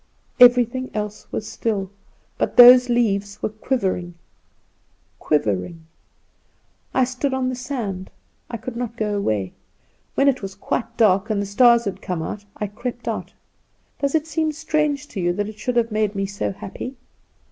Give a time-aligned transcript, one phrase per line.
[0.39, 1.91] Everything else was still;
[2.39, 4.15] but those leaves were quivering,
[5.19, 5.85] quivering.
[6.91, 8.09] I stood on the sand;
[8.49, 9.53] I could not go away.
[10.15, 12.23] When it was quite dark, and the stars had come,
[12.55, 13.33] I crept out.
[13.99, 16.95] Does it seem strange to you that it should have made me so happy?